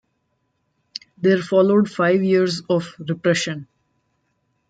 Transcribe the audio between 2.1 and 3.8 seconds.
years of repression.